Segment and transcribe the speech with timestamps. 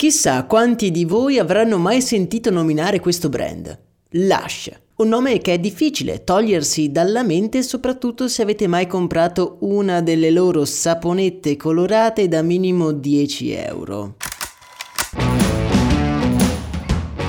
[0.00, 3.76] Chissà quanti di voi avranno mai sentito nominare questo brand.
[4.10, 4.70] Lush.
[4.98, 10.30] Un nome che è difficile togliersi dalla mente soprattutto se avete mai comprato una delle
[10.30, 14.14] loro saponette colorate da minimo 10 euro.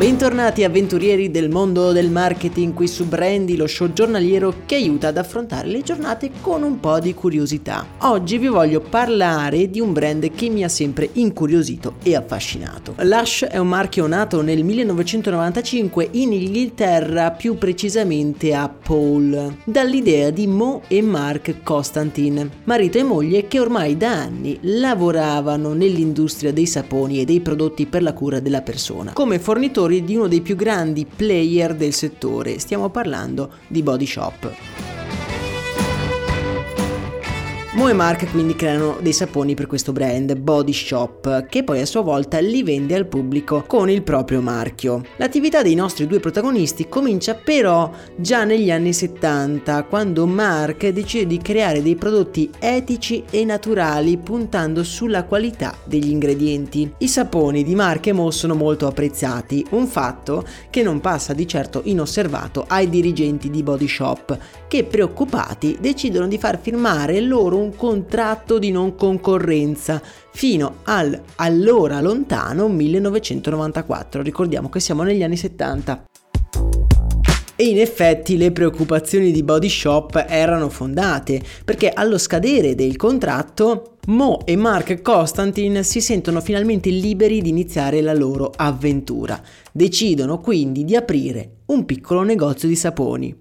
[0.00, 5.18] Bentornati avventurieri del mondo del marketing qui su Brandy, lo show giornaliero che aiuta ad
[5.18, 7.86] affrontare le giornate con un po' di curiosità.
[7.98, 12.94] Oggi vi voglio parlare di un brand che mi ha sempre incuriosito e affascinato.
[13.00, 20.46] Lush è un marchio nato nel 1995 in Inghilterra, più precisamente a Paul, dall'idea di
[20.46, 27.20] Mo e Mark Constantin, marito e moglie che ormai da anni lavoravano nell'industria dei saponi
[27.20, 31.04] e dei prodotti per la cura della persona, come fornitori di uno dei più grandi
[31.04, 34.69] player del settore, stiamo parlando di Body Shop.
[37.80, 41.86] Mo e Mark quindi creano dei saponi per questo brand, Body Shop, che poi a
[41.86, 45.02] sua volta li vende al pubblico con il proprio marchio.
[45.16, 51.38] L'attività dei nostri due protagonisti comincia però già negli anni 70, quando Mark decide di
[51.38, 56.92] creare dei prodotti etici e naturali puntando sulla qualità degli ingredienti.
[56.98, 61.48] I saponi di Mark e Mo sono molto apprezzati, un fatto che non passa di
[61.48, 64.38] certo inosservato ai dirigenti di Body Shop,
[64.68, 72.00] che preoccupati decidono di far firmare loro un contratto di non concorrenza fino al allora
[72.00, 74.22] lontano 1994.
[74.22, 76.04] Ricordiamo che siamo negli anni 70.
[77.60, 83.96] E in effetti le preoccupazioni di Body Shop erano fondate, perché allo scadere del contratto
[84.06, 89.38] Mo e Mark Constantin si sentono finalmente liberi di iniziare la loro avventura.
[89.72, 93.36] Decidono quindi di aprire un piccolo negozio di saponi.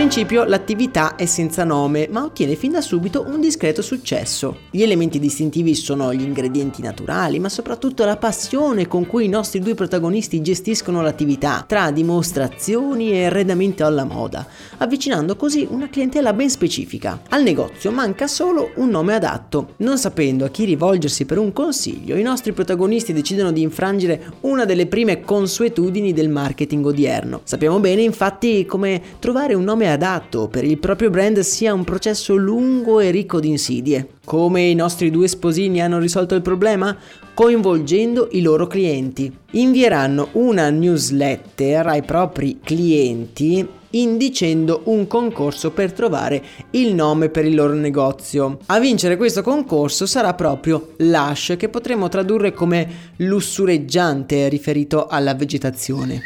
[0.00, 4.60] Principio l'attività è senza nome, ma ottiene fin da subito un discreto successo.
[4.70, 9.60] Gli elementi distintivi sono gli ingredienti naturali, ma soprattutto la passione con cui i nostri
[9.60, 14.46] due protagonisti gestiscono l'attività, tra dimostrazioni e arredamento alla moda,
[14.78, 17.20] avvicinando così una clientela ben specifica.
[17.28, 19.74] Al negozio manca solo un nome adatto.
[19.76, 24.64] Non sapendo a chi rivolgersi per un consiglio, i nostri protagonisti decidono di infrangere una
[24.64, 27.42] delle prime consuetudini del marketing odierno.
[27.44, 32.34] Sappiamo bene infatti come trovare un nome adatto per il proprio brand sia un processo
[32.34, 34.08] lungo e ricco di insidie.
[34.24, 36.96] Come i nostri due sposini hanno risolto il problema?
[37.34, 39.32] Coinvolgendo i loro clienti.
[39.52, 47.54] Invieranno una newsletter ai propri clienti indicendo un concorso per trovare il nome per il
[47.54, 48.58] loro negozio.
[48.66, 56.22] A vincere questo concorso sarà proprio Lush, che potremmo tradurre come lussureggiante riferito alla vegetazione.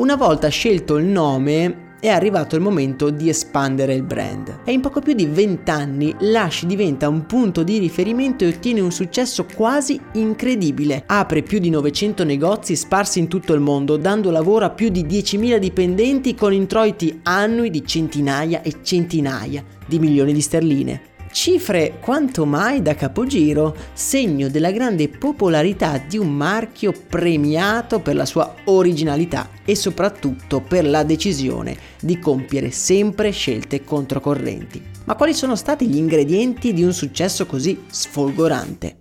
[0.00, 4.60] Una volta scelto il nome, è arrivato il momento di espandere il brand.
[4.64, 8.80] E in poco più di 20 anni Lush diventa un punto di riferimento e ottiene
[8.80, 11.02] un successo quasi incredibile.
[11.04, 15.04] Apre più di 900 negozi sparsi in tutto il mondo, dando lavoro a più di
[15.04, 21.09] 10.000 dipendenti con introiti annui di centinaia e centinaia di milioni di sterline.
[21.32, 28.26] Cifre quanto mai da capogiro, segno della grande popolarità di un marchio premiato per la
[28.26, 34.82] sua originalità e soprattutto per la decisione di compiere sempre scelte controcorrenti.
[35.04, 38.98] Ma quali sono stati gli ingredienti di un successo così sfolgorante?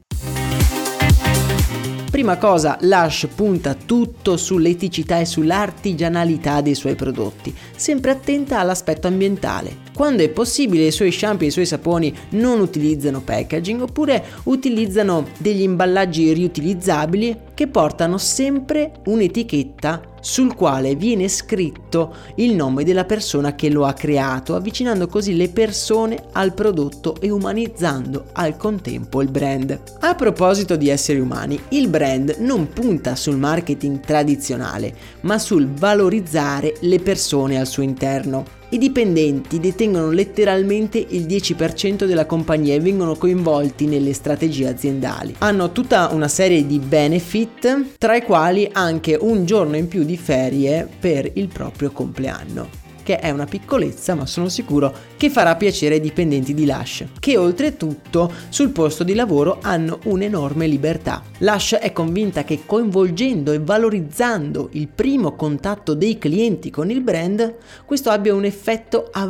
[2.11, 9.87] Prima cosa, Lush punta tutto sull'eticità e sull'artigianalità dei suoi prodotti, sempre attenta all'aspetto ambientale.
[9.99, 15.27] Quando è possibile i suoi shampoo e i suoi saponi non utilizzano packaging oppure utilizzano
[15.39, 23.55] degli imballaggi riutilizzabili che portano sempre un'etichetta sul quale viene scritto il nome della persona
[23.55, 29.29] che lo ha creato, avvicinando così le persone al prodotto e umanizzando al contempo il
[29.29, 29.77] brand.
[29.99, 36.75] A proposito di esseri umani, il brand non punta sul marketing tradizionale, ma sul valorizzare
[36.79, 38.58] le persone al suo interno.
[38.71, 45.33] I dipendenti detengono letteralmente il 10% della compagnia e vengono coinvolti nelle strategie aziendali.
[45.39, 50.17] Hanno tutta una serie di benefit, tra i quali anche un giorno in più di
[50.17, 55.95] ferie per il proprio compleanno che è una piccolezza ma sono sicuro che farà piacere
[55.95, 61.23] ai dipendenti di Lush, che oltretutto sul posto di lavoro hanno un'enorme libertà.
[61.39, 67.55] Lush è convinta che coinvolgendo e valorizzando il primo contatto dei clienti con il brand,
[67.83, 69.25] questo abbia un effetto a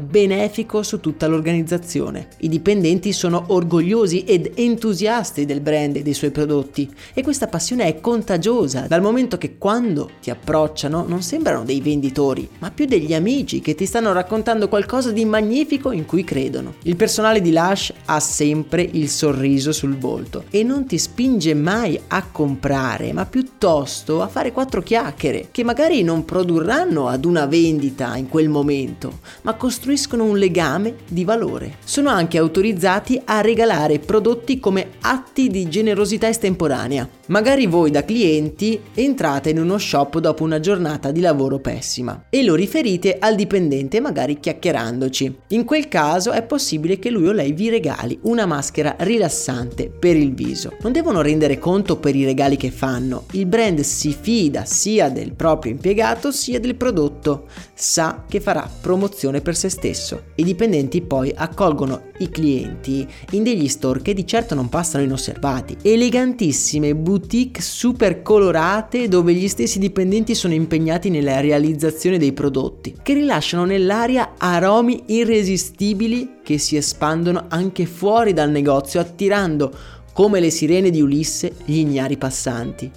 [0.00, 2.28] benefico su tutta l'organizzazione.
[2.40, 7.86] I dipendenti sono orgogliosi ed entusiasti del brand e dei suoi prodotti e questa passione
[7.86, 13.12] è contagiosa dal momento che quando ti approcciano non sembrano dei venditori, ma più degli
[13.14, 16.74] amici che ti stanno raccontando qualcosa di magnifico in cui credono.
[16.82, 21.98] Il personale di Lush ha sempre il sorriso sul volto e non ti spinge mai
[22.08, 28.16] a comprare, ma piuttosto a fare quattro chiacchiere che magari non produrranno ad una vendita
[28.16, 31.76] in quel momento, ma costruiscono un legame di valore.
[31.84, 37.08] Sono anche autorizzati a regalare prodotti come atti di generosità estemporanea.
[37.26, 42.44] Magari voi da clienti entrate in uno shop dopo una giornata di lavoro pessima e
[42.44, 45.36] lo riferite riferite al dipendente, magari chiacchierandoci.
[45.48, 50.16] In quel caso è possibile che lui o lei vi regali una maschera rilassante per
[50.16, 50.76] il viso.
[50.80, 53.24] Non devono rendere conto per i regali che fanno.
[53.32, 57.46] Il brand si fida sia del proprio impiegato sia del prodotto.
[57.74, 60.24] Sa che farà promozione per se stesso.
[60.36, 65.76] I dipendenti poi accolgono i clienti in degli store che di certo non passano inosservati.
[65.82, 73.14] Elegantissime boutique super colorate dove gli stessi dipendenti sono impegnati nella realizzazione dei prodotti che
[73.14, 79.72] rilasciano nell'aria aromi irresistibili che si espandono anche fuori dal negozio attirando
[80.12, 82.90] come le sirene di Ulisse gli ignari passanti.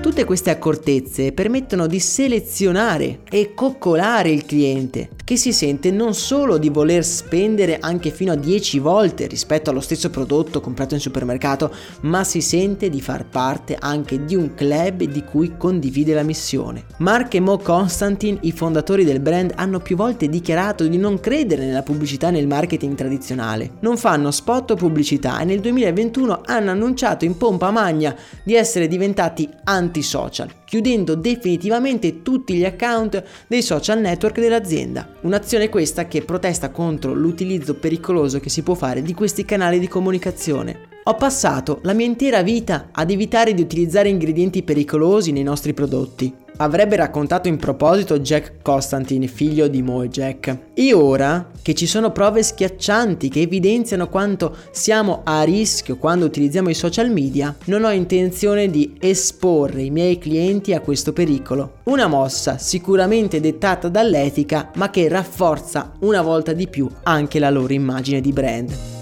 [0.00, 6.58] Tutte queste accortezze permettono di selezionare e coccolare il cliente, che si sente non solo
[6.58, 11.72] di voler spendere anche fino a 10 volte rispetto allo stesso prodotto comprato in supermercato,
[12.00, 16.86] ma si sente di far parte anche di un club di cui condivide la missione.
[16.96, 21.64] Mark e Mo Constantin, i fondatori del brand, hanno più volte dichiarato di non credere
[21.64, 23.74] nella pubblicità e nel marketing tradizionale.
[23.82, 28.88] Non fanno spot o pubblicità e nel 2021 hanno annunciato in pompa magna di essere
[28.88, 35.16] diventati anti-social, chiudendo definitivamente tutti gli account dei social network dell'azienda.
[35.22, 39.88] Un'azione questa che protesta contro l'utilizzo pericoloso che si può fare di questi canali di
[39.88, 40.86] comunicazione.
[41.02, 46.32] Ho passato la mia intera vita ad evitare di utilizzare ingredienti pericolosi nei nostri prodotti.
[46.60, 50.58] Avrebbe raccontato in proposito Jack Constantine, figlio di Mo e Jack.
[50.74, 56.68] E ora che ci sono prove schiaccianti che evidenziano quanto siamo a rischio quando utilizziamo
[56.68, 61.78] i social media, non ho intenzione di esporre i miei clienti a questo pericolo.
[61.84, 67.72] Una mossa sicuramente dettata dall'etica, ma che rafforza una volta di più anche la loro
[67.72, 68.99] immagine di brand.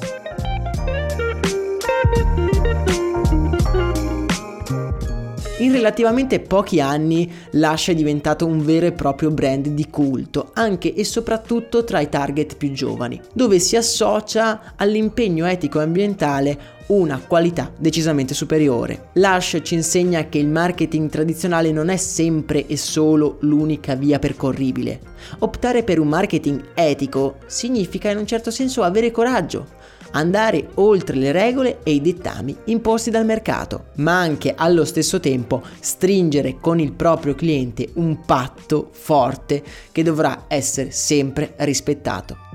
[5.61, 10.95] In relativamente pochi anni Lush è diventato un vero e proprio brand di culto, anche
[10.95, 17.21] e soprattutto tra i target più giovani, dove si associa all'impegno etico e ambientale una
[17.27, 19.09] qualità decisamente superiore.
[19.15, 25.00] Lush ci insegna che il marketing tradizionale non è sempre e solo l'unica via percorribile.
[25.41, 29.67] Optare per un marketing etico significa in un certo senso avere coraggio,
[30.12, 35.62] andare oltre le regole e i dettami imposti dal mercato, ma anche allo stesso tempo
[35.81, 39.62] stringere con il proprio cliente un patto forte
[39.93, 42.48] che dovrà essere sempre rispettato.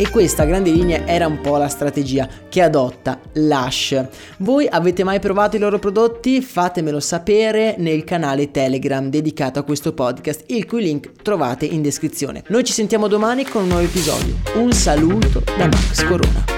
[0.00, 4.00] E questa a grandi linee era un po' la strategia che adotta Lush.
[4.38, 6.40] Voi avete mai provato i loro prodotti?
[6.40, 12.44] Fatemelo sapere nel canale Telegram dedicato a questo podcast, il cui link trovate in descrizione.
[12.46, 14.36] Noi ci sentiamo domani con un nuovo episodio.
[14.54, 16.57] Un saluto da Max Corona.